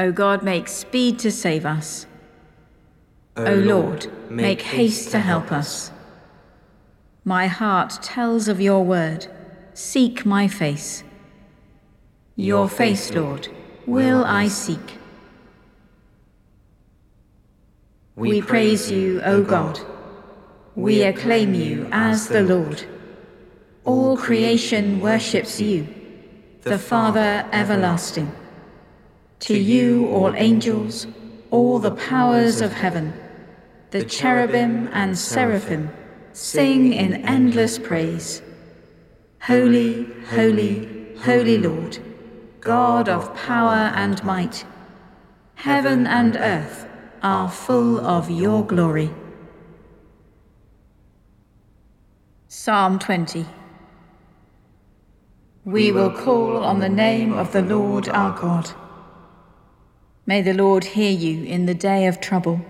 [0.00, 2.06] O God, make speed to save us.
[3.36, 5.92] O Lord, make haste to help us.
[7.22, 9.26] My heart tells of your word.
[9.74, 11.04] Seek my face.
[12.34, 13.48] Your face, Lord,
[13.84, 14.96] will I seek.
[18.16, 19.78] We praise you, O God.
[20.76, 22.86] We acclaim you as the Lord.
[23.84, 25.86] All creation worships you,
[26.62, 28.32] the Father everlasting.
[29.40, 31.06] To you, all angels,
[31.50, 33.14] all the powers of heaven,
[33.90, 35.90] the cherubim and seraphim,
[36.34, 38.42] sing in endless praise.
[39.40, 41.98] Holy, holy, holy Lord,
[42.60, 44.66] God of power and might,
[45.54, 46.86] heaven and earth
[47.22, 49.10] are full of your glory.
[52.48, 53.46] Psalm 20
[55.64, 58.70] We will call on the name of the Lord our God.
[60.26, 62.60] May the Lord hear you in the day of trouble.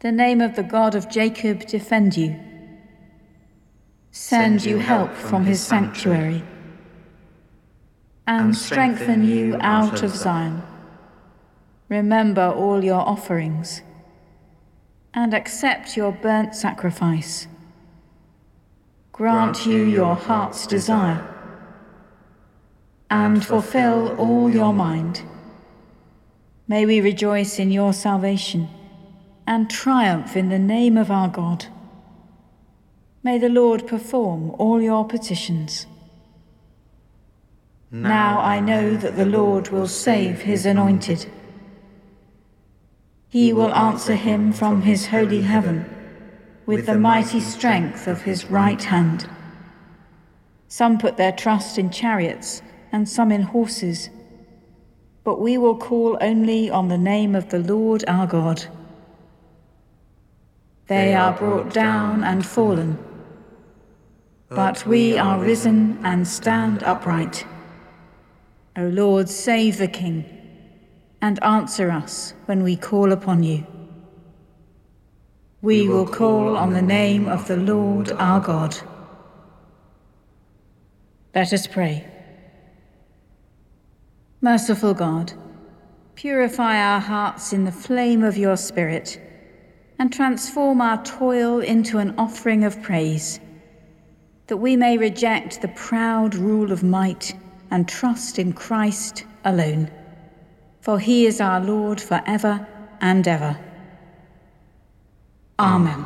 [0.00, 2.38] The name of the God of Jacob defend you.
[4.10, 6.42] Send you help from his sanctuary
[8.26, 10.62] and strengthen you out of Zion.
[11.88, 13.82] Remember all your offerings
[15.14, 17.46] and accept your burnt sacrifice.
[19.12, 21.28] Grant you your heart's desire
[23.10, 25.22] and fulfill all your mind.
[26.72, 28.66] May we rejoice in your salvation
[29.46, 31.66] and triumph in the name of our God.
[33.22, 35.86] May the Lord perform all your petitions.
[37.90, 41.30] Now I know that the Lord will save his anointed.
[43.28, 45.84] He will answer him from his holy heaven
[46.64, 49.28] with the mighty strength of his right hand.
[50.68, 54.08] Some put their trust in chariots and some in horses,
[55.24, 58.64] but we will call only on the name of the Lord our God.
[60.88, 62.98] They are brought down and fallen,
[64.48, 67.46] but we are risen and stand upright.
[68.76, 70.24] O Lord, save the King,
[71.20, 73.66] and answer us when we call upon you.
[75.62, 78.76] We will call on the name of the Lord our God.
[81.34, 82.11] Let us pray.
[84.44, 85.32] Merciful God,
[86.16, 89.20] purify our hearts in the flame of your Spirit
[90.00, 93.38] and transform our toil into an offering of praise,
[94.48, 97.36] that we may reject the proud rule of might
[97.70, 99.88] and trust in Christ alone.
[100.80, 102.66] For he is our Lord forever
[103.00, 103.56] and ever.
[105.60, 106.04] Amen.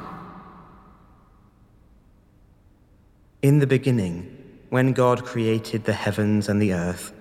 [3.40, 4.30] In the beginning,
[4.68, 7.14] when God created the heavens and the earth,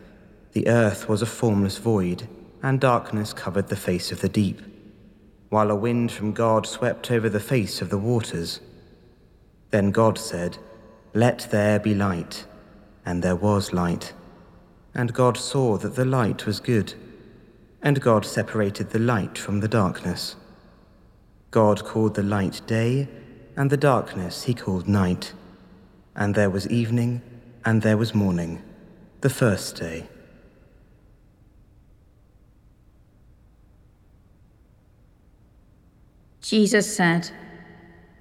[0.55, 2.29] the earth was a formless void,
[2.63, 4.61] and darkness covered the face of the deep,
[5.49, 8.61] while a wind from God swept over the face of the waters.
[9.71, 10.57] Then God said,
[11.13, 12.45] Let there be light,
[13.05, 14.13] and there was light.
[14.93, 16.93] And God saw that the light was good,
[17.81, 20.37] and God separated the light from the darkness.
[21.51, 23.09] God called the light day,
[23.57, 25.33] and the darkness he called night.
[26.15, 27.21] And there was evening,
[27.65, 28.63] and there was morning,
[29.19, 30.07] the first day.
[36.45, 37.31] Jesus said,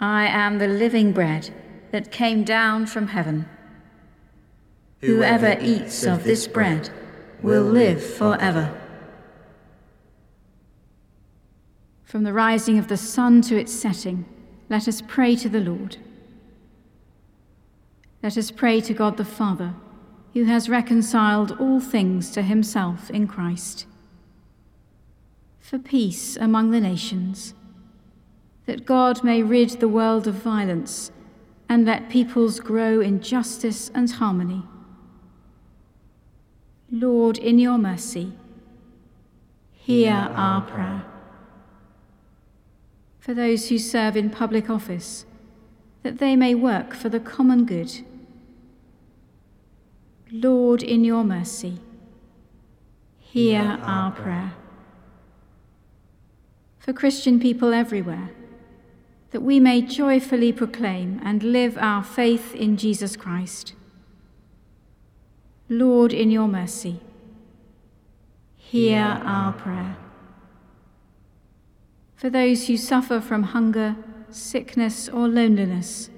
[0.00, 1.50] I am the living bread
[1.90, 3.46] that came down from heaven.
[5.02, 6.88] Whoever eats of this bread
[7.42, 8.80] will live forever.
[12.04, 14.24] From the rising of the sun to its setting,
[14.70, 15.98] let us pray to the Lord.
[18.22, 19.74] Let us pray to God the Father,
[20.32, 23.84] who has reconciled all things to himself in Christ.
[25.60, 27.52] For peace among the nations,
[28.66, 31.10] that God may rid the world of violence
[31.68, 34.62] and let peoples grow in justice and harmony.
[36.90, 38.32] Lord, in your mercy,
[39.72, 41.04] hear our prayer.
[43.18, 45.26] For those who serve in public office,
[46.02, 47.90] that they may work for the common good.
[50.30, 51.78] Lord, in your mercy,
[53.18, 54.52] hear our prayer.
[56.78, 58.30] For Christian people everywhere,
[59.34, 63.74] that we may joyfully proclaim and live our faith in Jesus Christ.
[65.68, 67.00] Lord, in your mercy,
[68.56, 69.96] hear our prayer.
[72.14, 73.96] For those who suffer from hunger,
[74.30, 76.10] sickness, or loneliness,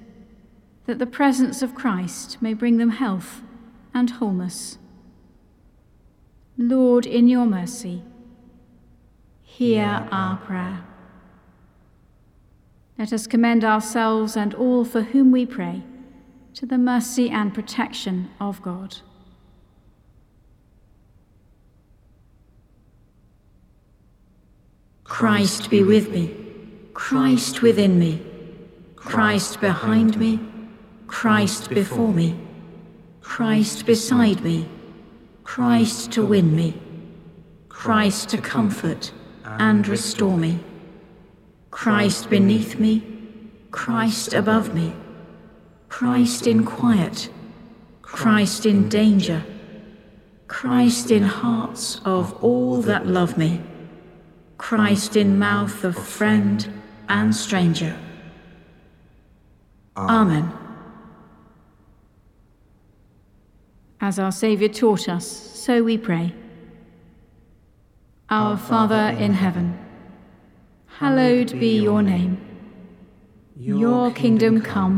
[0.85, 3.41] that the presence of Christ may bring them health
[3.95, 4.77] and wholeness.
[6.59, 8.03] Lord, in your mercy,
[9.43, 10.85] hear our prayer.
[12.99, 15.83] Let us commend ourselves and all for whom we pray
[16.55, 18.97] to the mercy and protection of God.
[25.05, 26.35] Christ be with me,
[26.95, 28.23] Christ within me,
[28.97, 30.41] Christ behind me,
[31.07, 32.39] Christ before me,
[33.21, 34.69] Christ beside me,
[35.45, 36.81] Christ to win me,
[37.69, 39.13] Christ to comfort
[39.45, 40.59] and restore me,
[41.77, 43.03] Christ beneath me,
[43.71, 44.95] Christ above me,
[45.91, 47.29] Christ in quiet,
[48.01, 49.45] Christ in danger,
[50.49, 53.61] Christ in hearts of all that love me.
[54.57, 56.67] Christ in mouth of friend
[57.11, 57.95] and stranger.
[59.99, 60.51] Amen.
[64.01, 66.35] As our Saviour taught us, so we pray.
[68.31, 69.86] Our Father in heaven,
[70.99, 72.41] hallowed be your name.
[73.57, 74.97] Your kingdom come,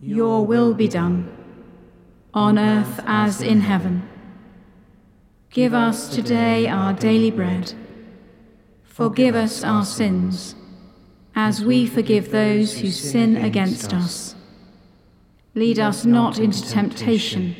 [0.00, 1.30] your will be done,
[2.34, 4.08] on earth as in heaven.
[5.50, 7.74] Give us today our daily bread
[9.00, 10.54] Forgive us our sins,
[11.34, 14.34] as we forgive those who sin against us.
[15.54, 17.56] Lead us not into temptation,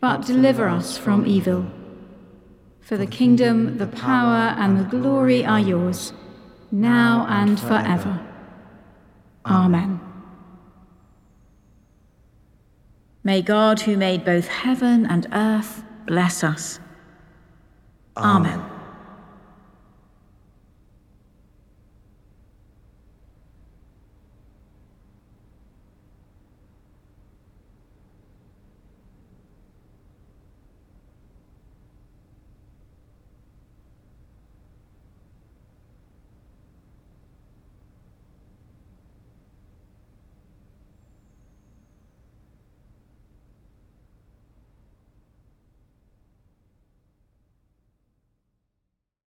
[0.00, 1.66] but deliver us from evil.
[2.86, 6.12] For the kingdom, the power, and the glory are yours,
[6.70, 8.24] now and forever.
[9.44, 9.98] Amen.
[13.24, 16.78] May God, who made both heaven and earth, bless us.
[18.16, 18.75] Amen.